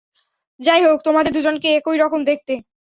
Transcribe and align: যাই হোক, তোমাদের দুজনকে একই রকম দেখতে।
যাই 0.59 0.81
হোক, 0.85 0.97
তোমাদের 1.03 1.31
দুজনকে 1.33 1.67
একই 1.77 1.97
রকম 1.97 2.21
দেখতে। 2.25 2.53